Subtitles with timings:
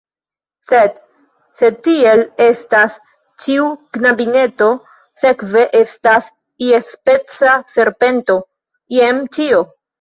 [0.69, 0.93] "Sed,
[1.59, 2.95] se tiel estas,
[3.45, 3.69] ĉiu
[3.99, 4.71] knabineto
[5.25, 6.33] sekve estas
[6.73, 8.43] iuspeca serpento.
[9.01, 9.65] Jen ĉio!"